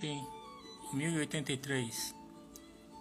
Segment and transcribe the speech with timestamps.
[0.00, 0.24] em
[0.92, 2.14] 1083.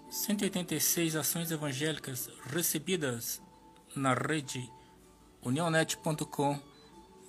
[0.10, 3.40] 186 ações evangélicas recebidas
[3.96, 4.68] na rede
[5.44, 6.60] unionet.com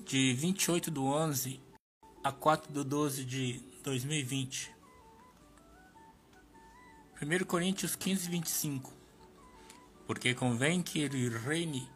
[0.06, 1.60] de 28 de 11
[2.24, 4.74] a 4 de 12 de 2020.
[7.20, 8.90] 1 Coríntios 15, 25.
[10.06, 11.86] Porque convém que ele reine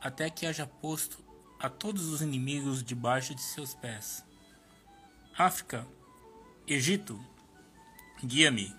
[0.00, 1.18] até que haja posto
[1.58, 4.24] a todos os inimigos debaixo de seus pés.
[5.36, 5.84] África
[6.70, 7.18] Egito,
[8.22, 8.76] guia-me.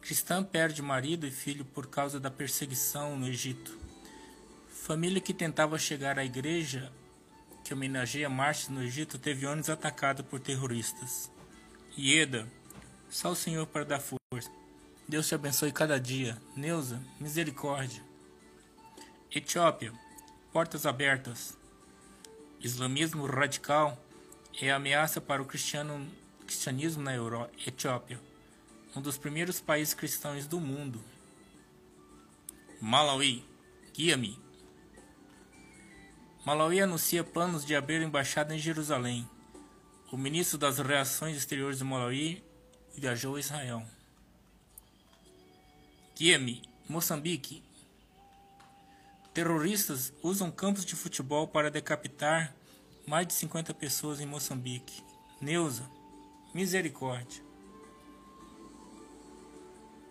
[0.00, 3.78] Cristã perde marido e filho por causa da perseguição no Egito.
[4.66, 6.90] Família que tentava chegar à igreja
[7.62, 11.30] que homenageia mártires no Egito teve ônibus atacado por terroristas.
[11.98, 12.50] Ieda,
[13.10, 14.50] só o Senhor para dar força.
[15.06, 16.40] Deus te abençoe cada dia.
[16.56, 18.02] Neuza, misericórdia.
[19.30, 19.92] Etiópia,
[20.50, 21.58] portas abertas.
[22.58, 24.02] Islamismo radical
[24.60, 28.18] é ameaça para o cristianismo na Euro, Etiópia,
[28.94, 31.04] um dos primeiros países cristãos do mundo.
[32.80, 33.44] Malawi,
[33.92, 34.38] guia-me.
[36.44, 39.28] Malawi anuncia planos de abrir embaixada em Jerusalém.
[40.10, 42.42] O ministro das Relações Exteriores de Malawi
[42.96, 43.86] viajou a Israel.
[46.16, 47.62] Guia-me, Moçambique.
[49.34, 52.54] Terroristas usam campos de futebol para decapitar
[53.06, 55.02] mais de 50 pessoas em Moçambique.
[55.40, 55.88] Neuza,
[56.52, 57.42] misericórdia.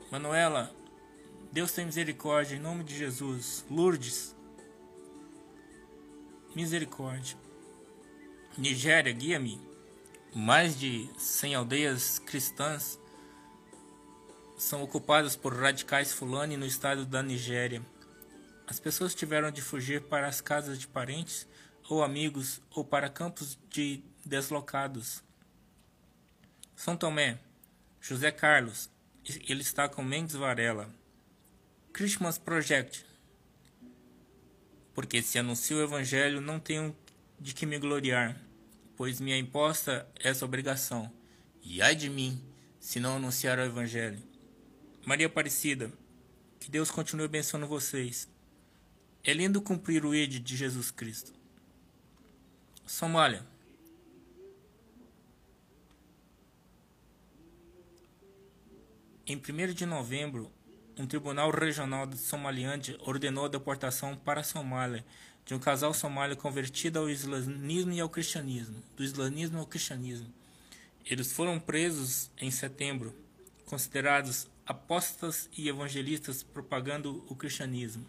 [0.10, 0.74] Manuela,
[1.52, 3.66] Deus tem misericórdia em nome de Jesus.
[3.70, 4.34] Lourdes,
[6.56, 7.38] misericórdia.
[8.58, 9.60] Nigéria, guia-me.
[10.34, 12.98] Mais de 100 aldeias cristãs
[14.58, 17.82] são ocupadas por radicais fulani no estado da Nigéria.
[18.68, 21.46] As pessoas tiveram de fugir para as casas de parentes
[21.90, 25.24] ou amigos ou para campos de deslocados.
[26.76, 27.40] São Tomé,
[28.02, 28.90] José Carlos,
[29.48, 30.90] ele está com Mendes Varela.
[31.94, 33.06] Christmas Project.
[34.94, 36.96] Porque se anuncio o evangelho, não tenho
[37.40, 38.40] de que me gloriar,
[38.96, 41.12] pois minha imposta é essa obrigação.
[41.62, 42.42] E ai de mim,
[42.80, 44.22] se não anunciar o evangelho.
[45.06, 45.92] Maria Aparecida,
[46.60, 48.28] que Deus continue abençoando vocês.
[49.24, 51.34] É lindo cumprir o id de Jesus Cristo.
[52.86, 53.44] Somália.
[59.26, 60.52] Em 1 de novembro,
[60.96, 65.04] um tribunal regional de Somalilândia ordenou a deportação para a Somália
[65.44, 70.32] de um casal somalio convertido ao islamismo e ao cristianismo, do islamismo ao cristianismo.
[71.04, 73.16] Eles foram presos em setembro,
[73.66, 78.06] considerados apóstatas e evangelistas propagando o cristianismo.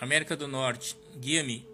[0.00, 1.68] América do Norte, guia-me.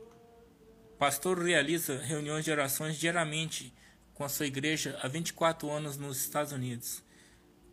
[0.99, 3.73] Pastor realiza reuniões de orações diariamente
[4.15, 7.05] com a sua igreja há 24 anos nos Estados Unidos.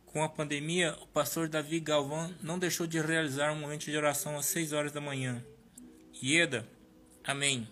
[0.05, 4.37] Com a pandemia, o pastor Davi Galvão não deixou de realizar um momento de oração
[4.37, 5.43] às 6 horas da manhã.
[6.21, 6.67] Ieda,
[7.23, 7.67] amém.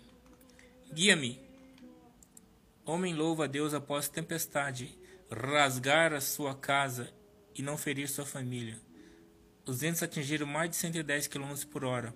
[0.91, 1.39] Guia-me.
[2.83, 4.97] Homem louva a Deus após tempestade,
[5.29, 7.13] rasgar a sua casa
[7.53, 8.79] e não ferir sua família.
[9.67, 12.11] Os ventos atingiram mais de 110 km por hora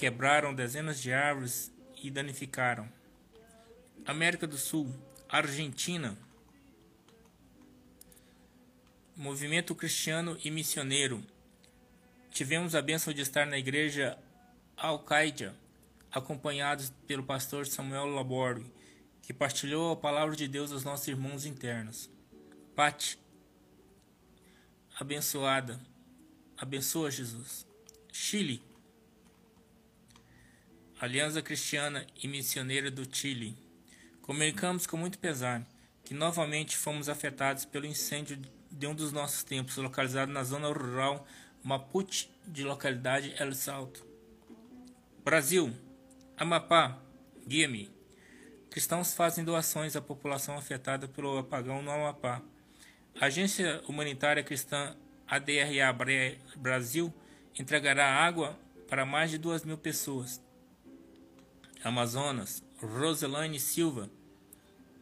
[0.00, 1.70] quebraram dezenas de árvores
[2.02, 2.90] e danificaram.
[4.06, 4.90] América do Sul,
[5.28, 6.16] Argentina.
[9.14, 11.22] Movimento cristiano e missioneiro.
[12.30, 14.18] Tivemos a bênção de estar na igreja
[14.74, 15.54] Al-Qaeda,
[16.10, 18.64] acompanhados pelo pastor Samuel Laborde,
[19.20, 22.08] que partilhou a palavra de Deus aos nossos irmãos internos.
[22.74, 23.18] Pati,
[24.98, 25.78] abençoada,
[26.56, 27.66] abençoa Jesus.
[28.10, 28.69] Chile,
[31.00, 33.56] Aliança Cristiana e Missioneira do Chile.
[34.20, 35.66] Comunicamos com muito pesar
[36.04, 38.38] que novamente fomos afetados pelo incêndio
[38.70, 41.26] de um dos nossos templos, localizado na zona rural
[41.64, 44.04] Mapuche de localidade El Salto.
[45.24, 45.72] Brasil,
[46.36, 46.98] Amapá,
[47.48, 47.90] guia-me.
[48.68, 52.42] Cristãos fazem doações à população afetada pelo apagão no Amapá.
[53.18, 54.94] A Agência Humanitária Cristã
[55.26, 55.96] ADRA
[56.56, 57.10] Brasil
[57.58, 58.54] entregará água
[58.86, 60.42] para mais de duas mil pessoas.
[61.82, 64.10] Amazonas, Roselaine Silva.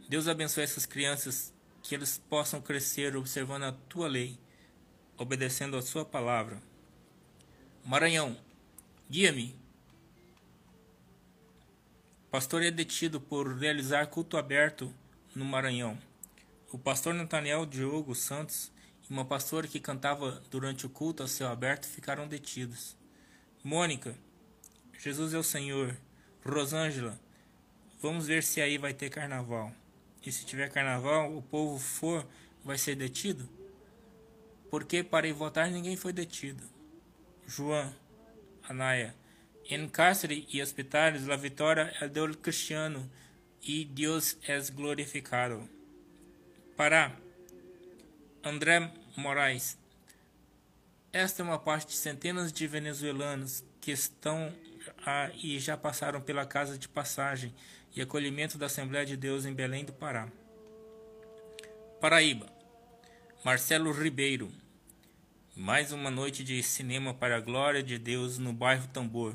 [0.09, 1.53] Deus abençoe essas crianças,
[1.83, 4.39] que eles possam crescer observando a tua lei,
[5.17, 6.63] obedecendo a sua palavra.
[7.85, 8.37] Maranhão,
[9.11, 9.59] guia-me.
[12.31, 14.95] Pastor é detido por realizar culto aberto
[15.35, 15.99] no Maranhão.
[16.71, 18.71] O pastor Nathaniel Diogo Santos
[19.09, 22.97] e uma pastora que cantava durante o culto a céu aberto ficaram detidos.
[23.65, 24.15] Mônica,
[24.97, 25.97] Jesus é o Senhor.
[26.45, 27.19] Rosângela,
[28.01, 29.73] Vamos ver se aí vai ter carnaval.
[30.25, 32.25] E se tiver carnaval, o povo for,
[32.65, 33.49] vai ser detido?
[34.71, 36.63] Porque para ir votar ninguém foi detido.
[37.45, 37.93] João,
[38.63, 39.17] Anaya.
[39.69, 43.11] Em cárcere e hospitais, a vitória é do cristiano
[43.63, 45.69] e Deus é glorificado.
[46.77, 47.17] Para
[48.45, 49.77] André Moraes.
[51.13, 54.55] Esta é uma parte de centenas de venezuelanos que estão
[55.05, 57.55] a, e já passaram pela casa de passagem
[57.95, 60.29] e acolhimento da Assembleia de Deus em Belém do Pará.
[62.01, 62.47] Paraíba.
[63.45, 64.53] Marcelo Ribeiro.
[65.57, 69.35] Mais uma noite de cinema para a glória de Deus no bairro Tambor,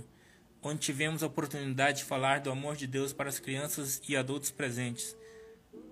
[0.61, 4.49] onde tivemos a oportunidade de falar do amor de Deus para as crianças e adultos
[4.49, 5.15] presentes.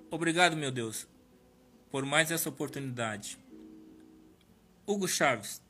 [0.10, 1.08] Obrigado, meu Deus,
[1.90, 3.38] por mais essa oportunidade.
[4.88, 5.62] Hugo Chaves.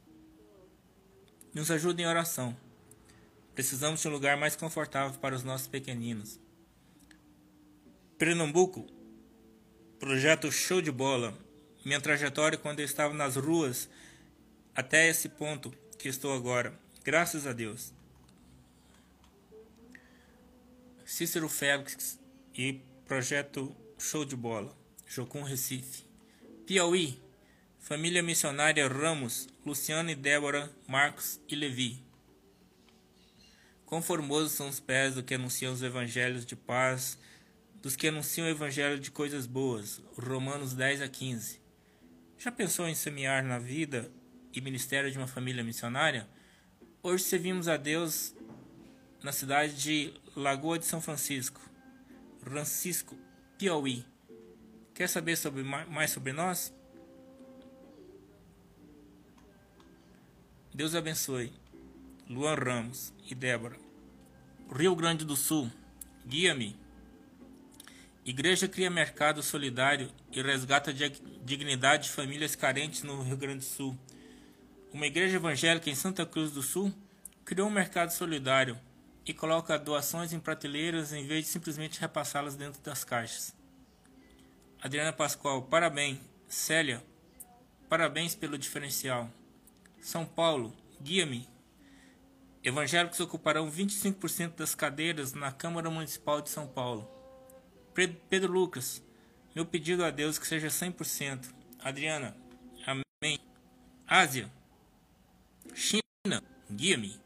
[1.54, 2.56] Nos ajude em oração.
[3.62, 6.40] Precisamos de um lugar mais confortável para os nossos pequeninos.
[8.18, 8.88] Pernambuco.
[10.00, 11.38] Projeto Show de Bola.
[11.86, 13.88] Minha trajetória quando eu estava nas ruas
[14.74, 16.74] até esse ponto que estou agora.
[17.04, 17.94] Graças a Deus.
[21.06, 22.19] Cícero Félix
[22.56, 24.75] e Projeto Show de Bola.
[25.06, 26.04] Jocum Recife.
[26.66, 27.22] Piauí.
[27.78, 32.11] Família Missionária Ramos, Luciano e Débora, Marcos e Levi.
[33.92, 37.20] Conformosos são os pés do que anunciam os evangelhos de paz,
[37.82, 40.02] dos que anunciam o evangelho de coisas boas.
[40.18, 41.60] Romanos 10 a 15.
[42.38, 44.10] Já pensou em semear na vida
[44.54, 46.26] e ministério de uma família missionária?
[47.04, 48.34] Hoje servimos a Deus
[49.22, 51.60] na cidade de Lagoa de São Francisco,
[52.40, 53.18] Francisco,
[53.58, 54.06] Piauí.
[54.94, 56.74] Quer saber sobre, mais sobre nós?
[60.74, 61.61] Deus abençoe.
[62.31, 63.75] Luan Ramos e Débora.
[64.74, 65.69] Rio Grande do Sul,
[66.25, 66.80] guia-me.
[68.24, 73.98] Igreja cria mercado solidário e resgata dignidade de famílias carentes no Rio Grande do Sul.
[74.94, 76.94] Uma igreja evangélica em Santa Cruz do Sul
[77.44, 78.80] criou um mercado solidário
[79.25, 83.54] e coloca doações em prateleiras em vez de simplesmente repassá-las dentro das caixas.
[84.81, 86.18] Adriana Pascoal, parabéns.
[86.48, 87.04] Célia,
[87.89, 89.30] parabéns pelo diferencial.
[90.00, 91.51] São Paulo, guia-me.
[92.63, 97.10] Evangélicos ocuparão 25% das cadeiras na Câmara Municipal de São Paulo.
[98.30, 99.04] Pedro Lucas,
[99.56, 101.52] meu pedido a Deus que seja 100%.
[101.80, 102.38] Adriana,
[102.86, 103.40] amém.
[104.08, 104.52] Ásia,
[105.74, 107.19] China, guia-me.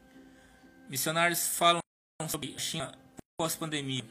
[0.88, 1.80] Missionários falam
[2.28, 2.98] sobre a China
[3.36, 4.04] pós-pandemia.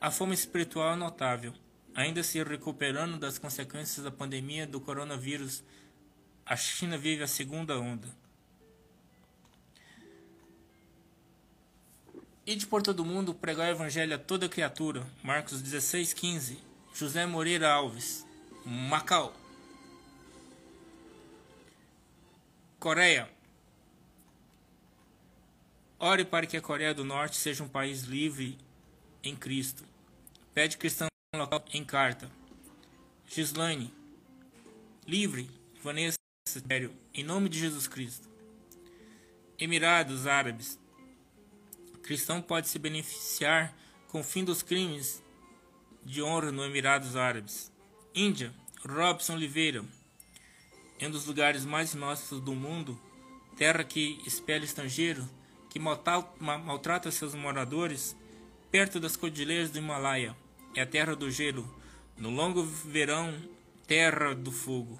[0.00, 1.52] A fome espiritual é notável.
[1.92, 5.64] Ainda se recuperando das consequências da pandemia do coronavírus,
[6.46, 8.19] a China vive a segunda onda.
[12.50, 15.06] Ide por todo mundo pregar o evangelho a toda criatura.
[15.22, 16.58] Marcos 16, 15.
[16.92, 18.26] José Moreira Alves.
[18.66, 19.32] Macau.
[22.80, 23.30] Coreia.
[25.96, 28.58] Ore para que a Coreia do Norte seja um país livre
[29.22, 29.84] em Cristo.
[30.52, 31.06] Pede cristão
[31.36, 32.28] local em carta.
[33.28, 33.94] Gislaine.
[35.06, 35.48] Livre.
[35.84, 36.16] Vanessa
[37.14, 38.28] em nome de Jesus Cristo.
[39.56, 40.80] Emirados Árabes.
[42.10, 43.72] Cristão pode se beneficiar
[44.08, 45.22] com o fim dos crimes
[46.04, 47.70] de honra no Emirados Árabes.
[48.12, 48.52] Índia.
[48.84, 49.84] Robson Oliveira.
[50.98, 53.00] Em um dos lugares mais inóspitos do mundo,
[53.56, 55.24] terra que espelha estrangeiro,
[55.68, 58.16] que maltrata seus moradores,
[58.72, 60.36] perto das cordilheiras do Himalaia.
[60.74, 61.72] É a terra do gelo,
[62.16, 63.40] no longo verão,
[63.86, 64.98] terra do fogo.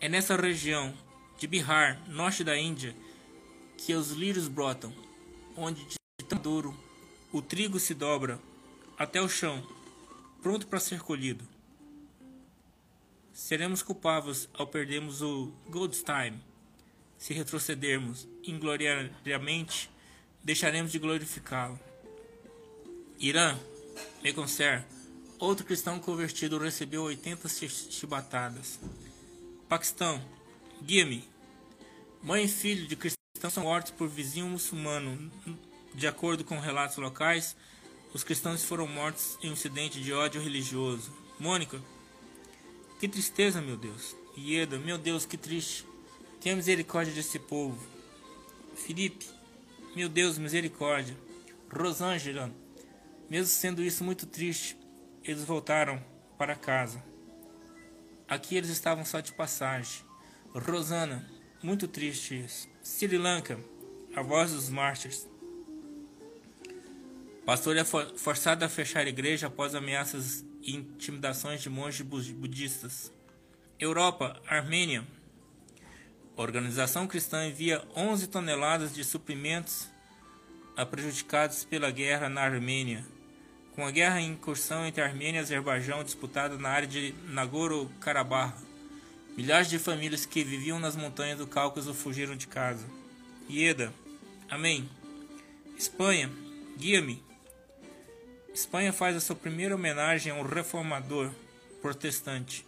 [0.00, 0.94] É nessa região
[1.36, 2.94] de Bihar, norte da Índia,
[3.76, 4.94] que os lírios brotam,
[5.56, 6.76] onde de tão duro
[7.32, 8.40] o trigo se dobra
[8.96, 9.62] até o chão,
[10.42, 11.44] pronto para ser colhido.
[13.32, 16.40] Seremos culpados ao perdermos o Goldstein.
[17.18, 19.90] Se retrocedermos ingloriosamente,
[20.42, 21.78] deixaremos de glorificá-lo.
[23.18, 23.58] Irã,
[24.22, 24.84] Meconcer,
[25.38, 28.78] outro cristão convertido recebeu 80 chibatadas.
[29.68, 30.24] Paquistão,
[30.82, 31.28] guia-me.
[32.22, 35.30] Mãe e filho de cristãos são mortos por vizinho muçulmano.
[35.96, 37.56] De acordo com relatos locais,
[38.12, 41.10] os cristãos foram mortos em um incidente de ódio religioso.
[41.40, 41.80] Mônica,
[43.00, 44.14] que tristeza, meu Deus.
[44.36, 45.86] Ieda, meu Deus, que triste.
[46.38, 47.82] Tenha misericórdia desse povo.
[48.74, 49.26] Felipe,
[49.94, 51.16] meu Deus, misericórdia.
[51.72, 52.52] Rosângela,
[53.30, 54.76] mesmo sendo isso muito triste,
[55.24, 56.04] eles voltaram
[56.36, 57.02] para casa.
[58.28, 60.04] Aqui eles estavam só de passagem.
[60.54, 61.26] Rosana,
[61.62, 62.68] muito triste isso.
[62.82, 63.58] Sri Lanka,
[64.14, 65.26] a voz dos mártires.
[67.46, 73.12] Pastor é forçado a fechar a igreja após ameaças e intimidações de monges budistas.
[73.78, 75.06] Europa, Armênia.
[76.36, 79.88] A organização cristã envia 11 toneladas de suprimentos
[80.76, 83.06] a prejudicados pela guerra na Armênia.
[83.76, 88.56] Com a guerra em incursão entre Armênia e Azerbaijão disputada na área de Nagorno-Karabakh,
[89.36, 92.84] milhares de famílias que viviam nas montanhas do Cáucaso fugiram de casa.
[93.48, 93.94] Ieda.
[94.50, 94.90] Amém.
[95.78, 96.28] Espanha.
[96.76, 97.24] Guia-me.
[98.56, 101.30] Espanha faz a sua primeira homenagem a um reformador
[101.82, 102.66] protestante,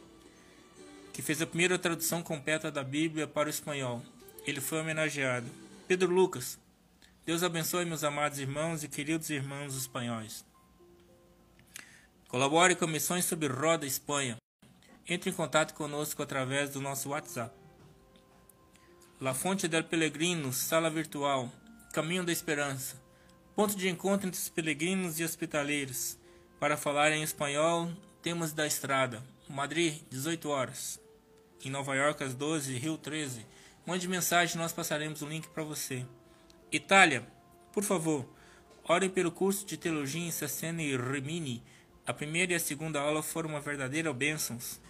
[1.14, 4.02] que fez a primeira tradução completa da Bíblia para o espanhol.
[4.46, 5.46] Ele foi homenageado.
[5.86, 6.58] Pedro Lucas.
[7.24, 10.44] Deus abençoe meus amados irmãos e queridos irmãos espanhóis.
[12.28, 14.36] Colabore com missões sobre Roda Espanha.
[15.08, 17.56] Entre em contato conosco através do nosso WhatsApp.
[19.18, 21.50] La Fonte del Pelegrino, Sala Virtual,
[21.94, 23.07] Caminho da Esperança
[23.58, 26.16] ponto de encontro entre os peregrinos e hospitaleiros.
[26.60, 27.90] Para falar em espanhol,
[28.22, 29.20] temas da estrada.
[29.48, 31.00] Madrid, 18 horas.
[31.64, 33.44] Em Nova York, às 12, Rio 13.
[33.84, 36.06] Mande mensagem, nós passaremos o link para você.
[36.70, 37.26] Itália,
[37.72, 38.32] por favor,
[38.84, 41.60] orem pelo curso de teologia em Sassene e Rimini.
[42.06, 44.80] A primeira e a segunda aula foram uma verdadeira bênçãos.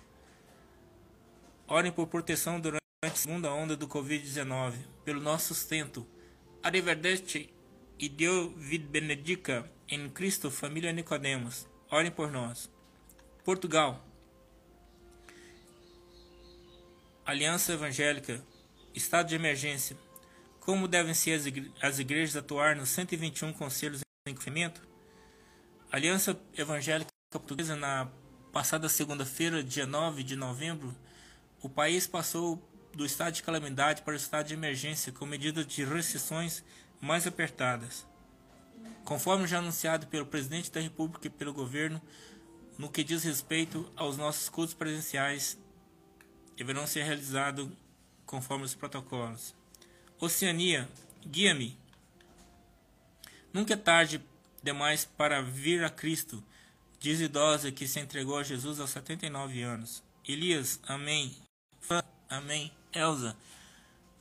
[1.66, 4.74] Orem por proteção durante a segunda onda do Covid-19,
[5.06, 6.06] pelo nosso sustento.
[6.62, 7.48] Arrivederci
[7.98, 11.66] e Deus vid benedica em Cristo, família Nicodemos.
[11.90, 12.70] Orem por nós.
[13.44, 14.06] Portugal.
[17.24, 18.44] Aliança Evangélica.
[18.94, 19.96] Estado de emergência.
[20.60, 21.40] Como devem ser
[21.80, 24.86] as igrejas atuar nos 121 conselhos em crescimento?
[25.90, 28.08] Aliança Evangélica Portuguesa, na
[28.52, 30.94] passada segunda-feira, dia 9 de novembro,
[31.62, 32.62] o país passou
[32.94, 36.64] do estado de calamidade para o estado de emergência com medidas de restrições
[37.00, 38.06] mais apertadas.
[39.04, 42.00] Conforme já anunciado pelo presidente da República e pelo governo,
[42.76, 45.58] no que diz respeito aos nossos cultos presenciais,
[46.56, 47.68] deverão ser realizados
[48.26, 49.54] conforme os protocolos.
[50.20, 50.88] Oceania,
[51.26, 51.76] guia-me.
[53.52, 54.22] Nunca é tarde
[54.62, 56.44] demais para vir a Cristo,
[57.00, 60.02] diz idosa que se entregou a Jesus aos 79 anos.
[60.26, 61.34] Elias, amém.
[62.28, 62.70] Amém.
[62.92, 63.34] Elza,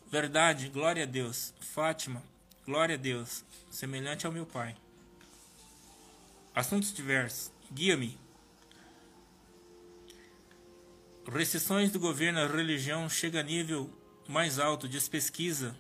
[0.10, 1.54] verdade, glória a Deus.
[1.60, 2.24] Fátima,
[2.68, 4.76] Glória a Deus, semelhante ao meu Pai.
[6.54, 7.50] Assuntos diversos.
[7.72, 8.20] Guia-me.
[11.26, 13.90] Restrições do governo à religião chega a nível
[14.28, 15.78] mais alto, diz pesquisa.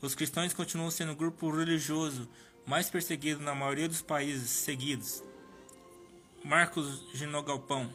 [0.00, 2.26] Os cristãos continuam sendo o grupo religioso
[2.64, 5.22] mais perseguido na maioria dos países seguidos.
[6.42, 7.92] Marcos Ginogalpão.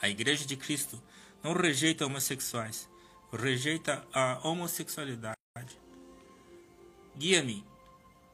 [0.00, 1.02] A Igreja de Cristo
[1.42, 2.88] não rejeita homossexuais,
[3.30, 5.36] rejeita a homossexualidade.
[7.16, 7.64] Guia-me.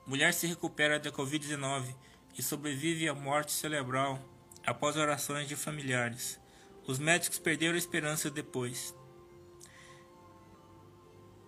[0.04, 1.94] Mulher se recupera da Covid-19
[2.36, 4.18] e sobrevive à morte cerebral
[4.66, 6.40] após orações de familiares.
[6.86, 8.94] Os médicos perderam a esperança depois.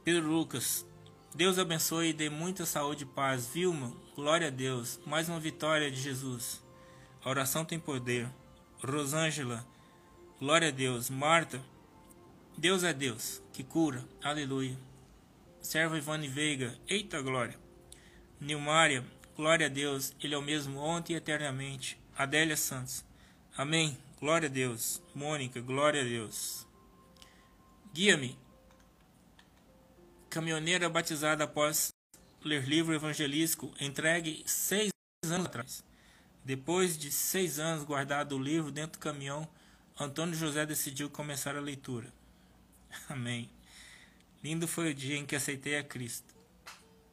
[0.05, 0.87] Pedro Lucas.
[1.35, 3.49] Deus abençoe e dê muita saúde e paz.
[3.49, 5.01] Vilma, glória a Deus.
[5.05, 6.63] Mais uma vitória de Jesus.
[7.25, 8.31] A oração tem poder.
[8.81, 9.67] Rosângela,
[10.39, 11.11] glória a Deus.
[11.11, 11.61] Marta,
[12.57, 14.05] Deus é Deus, que cura.
[14.23, 14.79] Aleluia.
[15.65, 17.59] Serva Ivane Veiga, eita glória.
[18.39, 19.03] Nilmária,
[19.35, 21.99] glória a Deus, Ele é o mesmo ontem e eternamente.
[22.15, 23.03] Adélia Santos,
[23.57, 25.03] amém, glória a Deus.
[25.15, 26.67] Mônica, glória a Deus.
[27.95, 28.39] Guia-me.
[30.29, 31.95] Caminhoneira batizada após
[32.45, 34.91] ler livro evangelístico entregue seis
[35.25, 35.83] anos atrás.
[36.45, 39.49] Depois de seis anos guardado o livro dentro do caminhão,
[39.99, 42.13] Antônio José decidiu começar a leitura.
[43.09, 43.49] Amém.
[44.45, 46.35] Lindo foi o dia em que aceitei a Cristo.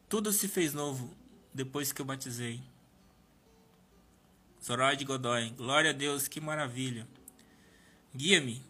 [0.10, 1.16] Tudo se fez novo
[1.54, 2.60] depois que eu batizei.
[4.62, 7.08] Zoraide Godoy, glória a Deus, que maravilha.
[8.14, 8.62] Guia-me.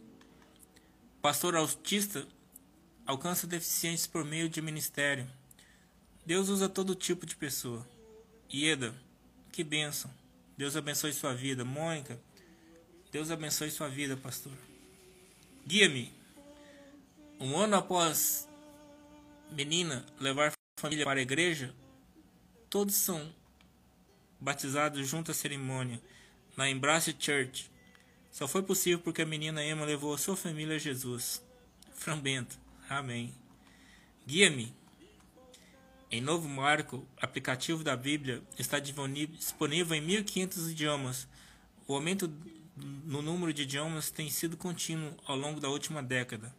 [1.24, 2.28] Pastor autista
[3.04, 5.28] alcança deficientes por meio de ministério.
[6.24, 7.84] Deus usa todo tipo de pessoa.
[8.54, 8.94] Ieda,
[9.52, 10.14] que bênção.
[10.56, 11.66] Deus abençoe sua vida.
[11.66, 12.22] Mônica,
[13.12, 14.54] Deus abençoe sua vida, pastor.
[15.66, 16.14] Guia-me.
[17.40, 18.48] Um ano após
[19.52, 21.74] menina levar família para a igreja,
[22.70, 23.34] todos são
[24.40, 26.02] batizados junto à cerimônia
[26.56, 27.70] na Embrace Church.
[28.32, 31.44] Só foi possível porque a menina Emma levou a sua família a Jesus.
[31.94, 32.58] Frambento.
[32.90, 33.34] Amém.
[34.26, 34.74] Guia-me.
[36.10, 41.28] Em Novo Marco, aplicativo da Bíblia está disponível em 1500 idiomas.
[41.88, 42.32] O aumento
[42.76, 46.54] no número de idiomas tem sido contínuo ao longo da última década.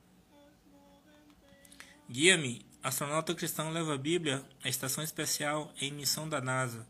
[2.08, 6.84] Guia-me Astronauta cristão leva a Bíblia à estação especial em missão da NASA.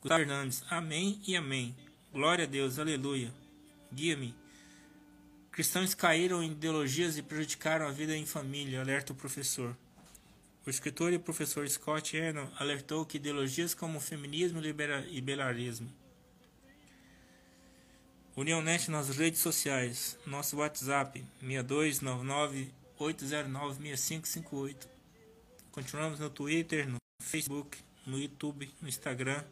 [0.00, 0.62] Gustavo Fernandes.
[0.70, 1.74] Amém e amém.
[2.12, 2.78] Glória a Deus.
[2.78, 3.34] Aleluia.
[3.92, 4.32] Guia-me.
[5.50, 9.76] Cristãos caíram em ideologias e prejudicaram a vida em família, alerta o professor.
[10.64, 14.72] O escritor e professor Scott Erno alertou que ideologias como feminismo e
[15.10, 15.92] liberalismo
[18.36, 20.16] Unionet nas redes sociais.
[20.24, 21.24] Nosso WhatsApp
[23.00, 24.97] 6299-809-6558.
[25.78, 29.44] Continuamos no Twitter, no Facebook, no YouTube, no Instagram.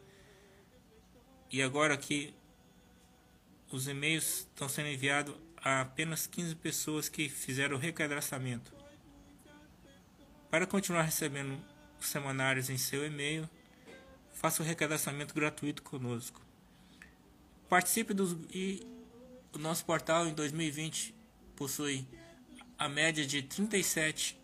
[1.49, 2.35] E agora aqui
[3.71, 8.73] os e-mails estão sendo enviados a apenas 15 pessoas que fizeram o recadastramento.
[10.51, 11.57] Para continuar recebendo
[11.97, 13.49] os semanários em seu e-mail,
[14.33, 16.41] faça o recadastramento gratuito conosco.
[17.69, 18.85] Participe dos e
[19.53, 21.15] o nosso portal em 2020
[21.55, 22.05] possui
[22.77, 24.37] a média de 37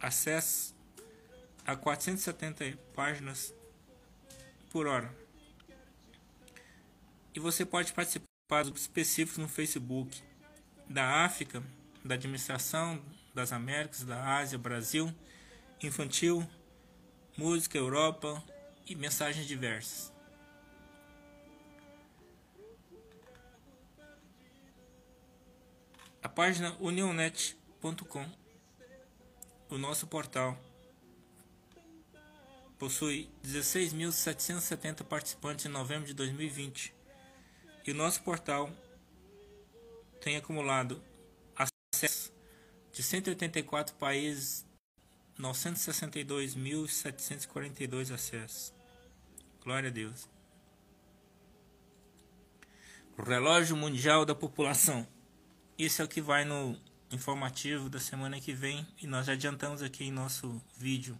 [0.00, 0.74] acessos
[1.66, 3.54] a 470 páginas
[4.70, 5.14] por hora.
[7.34, 10.20] E você pode participar dos específicos no Facebook
[10.88, 11.62] da África,
[12.04, 13.00] da Administração
[13.32, 15.14] das Américas, da Ásia, Brasil,
[15.82, 16.48] Infantil,
[17.36, 18.42] Música, Europa
[18.86, 20.12] e mensagens diversas.
[26.22, 28.26] A página unionet.com,
[29.70, 30.58] o nosso portal,
[32.78, 36.94] possui 16.770 participantes em novembro de 2020
[37.86, 38.70] e o nosso portal
[40.20, 41.02] tem acumulado
[41.56, 42.30] acesso
[42.92, 44.66] de 184 países,
[45.38, 48.74] 962.742 acessos.
[49.62, 50.28] Glória a Deus.
[53.16, 55.06] O relógio mundial da população.
[55.78, 56.76] Isso é o que vai no
[57.10, 61.18] informativo da semana que vem e nós já adiantamos aqui em nosso vídeo.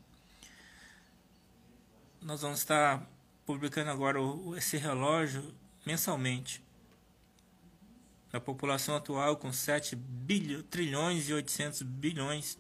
[2.23, 3.05] Nós vamos estar
[3.45, 4.19] publicando agora
[4.57, 5.55] esse relógio
[5.85, 6.63] mensalmente.
[8.33, 12.59] A população atual com 7 bilhões, trilhões e 800 bilhões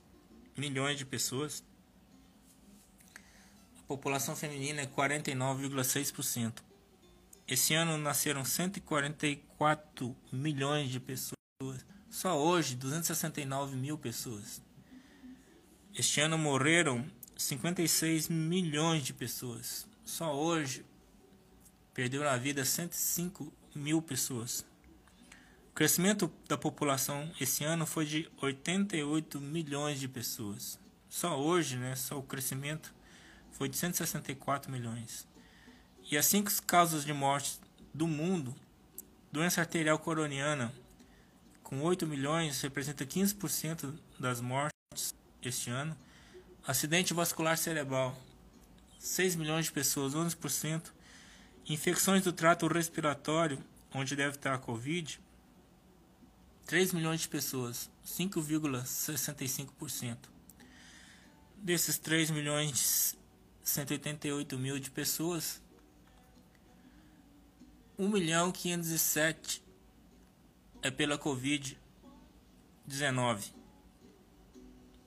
[0.56, 1.64] milhões de pessoas.
[3.78, 6.62] A população feminina é 49,6%.
[7.48, 11.36] Esse ano nasceram 144 milhões de pessoas.
[12.10, 14.60] Só hoje, 269 mil pessoas.
[15.94, 19.86] Este ano morreram 56 milhões de pessoas.
[20.04, 20.84] Só hoje,
[21.94, 24.66] perderam a vida 105 mil pessoas.
[25.70, 30.80] O crescimento da população esse ano foi de 88 milhões de pessoas.
[31.08, 32.92] Só hoje, né, só o crescimento
[33.52, 35.28] foi de 164 milhões.
[36.10, 37.60] E as cinco causas de morte
[37.94, 38.52] do mundo,
[39.30, 40.74] doença arterial coroniana,
[41.70, 45.96] com 8 milhões, representa 15% das mortes este ano.
[46.66, 48.20] Acidente vascular cerebral,
[48.98, 50.92] 6 milhões de pessoas, 11%.
[51.68, 53.62] Infecções do trato respiratório,
[53.94, 55.20] onde deve estar a Covid,
[56.66, 60.16] 3 milhões de pessoas, 5,65%.
[61.56, 63.16] Desses 3 milhões
[63.62, 65.62] 188 mil de pessoas,
[67.96, 69.69] 1 milhão 507
[70.82, 73.52] é pela Covid-19,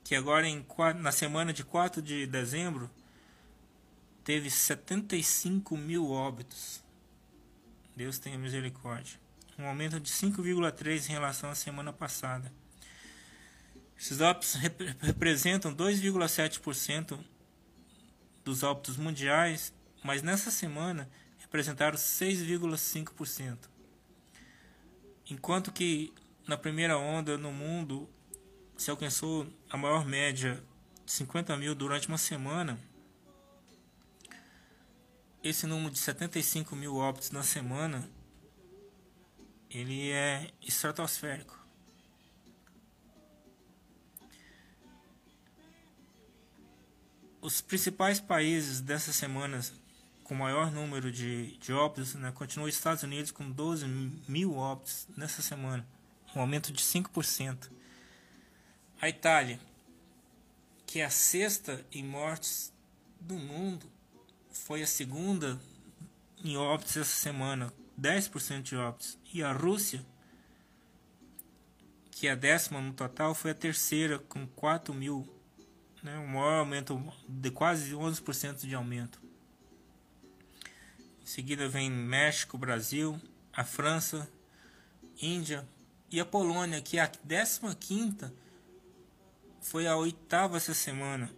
[0.04, 0.66] que agora em,
[1.00, 2.90] na semana de 4 de dezembro
[4.24, 6.84] teve 75 mil óbitos.
[7.96, 9.20] Deus tenha misericórdia.
[9.58, 12.52] Um aumento de 5,3 em relação à semana passada.
[13.98, 17.20] Esses óbitos rep representam 2,7%
[18.44, 21.10] dos óbitos mundiais, mas nessa semana
[21.40, 23.73] representaram 6,5%.
[25.30, 26.14] Enquanto que
[26.48, 28.10] na primeira onda no mundo
[28.78, 30.62] se alcançou a maior média
[31.06, 32.80] de 50 mil durante uma semana,
[35.44, 38.10] esse número de 75 mil óbitos na semana
[39.70, 41.60] ele é estratosférico.
[47.42, 49.74] Os principais países dessas semanas
[50.24, 53.86] com maior número de, de óbitos, né, continua os Estados Unidos com 12
[54.28, 55.86] mil óbitos nessa semana,
[56.36, 57.70] um aumento de 5%.
[59.02, 59.60] A Itália,
[60.86, 62.72] que é a sexta em mortes
[63.20, 63.86] do mundo,
[64.52, 65.60] foi a segunda
[66.44, 69.18] em óbitos essa semana, 10% de óbitos.
[69.34, 70.06] E a Rússia,
[72.12, 75.28] que é a décima no total, foi a terceira com 4 mil,
[76.02, 79.23] né, um maior aumento de quase 11% de aumento.
[81.34, 83.20] Seguida vem México, Brasil,
[83.52, 84.32] a França,
[85.20, 85.68] Índia
[86.12, 88.32] e a Polônia, que é a 15
[89.60, 91.32] foi a oitava essa semana,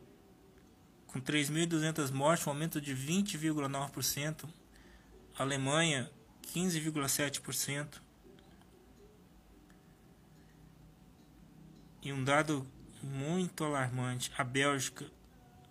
[1.07, 4.49] com 3.200 mortes, um aumento de 20,9%.
[5.39, 6.11] Alemanha,
[6.53, 8.01] 15,7%.
[12.01, 12.67] E um dado
[13.01, 15.09] muito alarmante: a Bélgica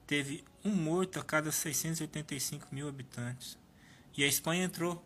[0.06, 3.62] teve um morto a cada 685 mil habitantes.
[4.16, 5.04] E a Espanha entrou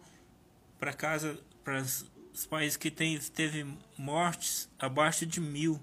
[0.78, 3.66] para casa para os países que tem, teve
[3.96, 5.80] mortes abaixo de mil.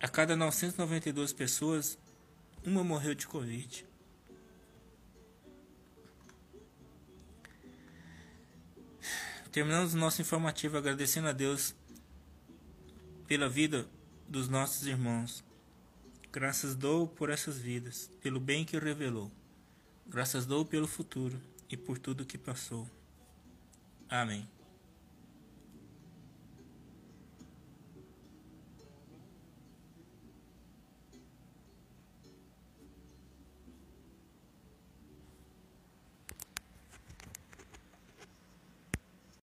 [0.00, 1.98] A cada 992 pessoas,
[2.64, 3.86] uma morreu de Covid.
[9.50, 11.74] Terminamos nosso informativo agradecendo a Deus
[13.26, 13.86] pela vida
[14.28, 15.44] dos nossos irmãos.
[16.32, 19.30] Graças dou por essas vidas, pelo bem que revelou.
[20.06, 21.38] Graças dou pelo futuro
[21.72, 22.86] e por tudo que passou.
[24.08, 24.46] Amém.